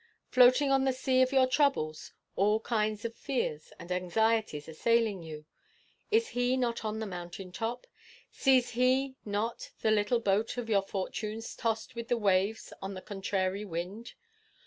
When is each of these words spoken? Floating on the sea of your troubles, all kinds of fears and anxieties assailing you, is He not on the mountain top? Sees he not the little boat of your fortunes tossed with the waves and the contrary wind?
Floating 0.31 0.71
on 0.71 0.83
the 0.83 0.93
sea 0.93 1.21
of 1.21 1.31
your 1.31 1.45
troubles, 1.45 2.11
all 2.35 2.59
kinds 2.61 3.05
of 3.05 3.13
fears 3.13 3.71
and 3.77 3.91
anxieties 3.91 4.67
assailing 4.67 5.21
you, 5.21 5.45
is 6.09 6.29
He 6.29 6.57
not 6.57 6.83
on 6.83 6.97
the 6.97 7.05
mountain 7.05 7.51
top? 7.51 7.85
Sees 8.31 8.71
he 8.71 9.13
not 9.25 9.69
the 9.81 9.91
little 9.91 10.19
boat 10.19 10.57
of 10.57 10.69
your 10.69 10.81
fortunes 10.81 11.55
tossed 11.55 11.93
with 11.93 12.07
the 12.07 12.17
waves 12.17 12.73
and 12.81 12.97
the 12.97 13.01
contrary 13.03 13.63
wind? 13.63 14.13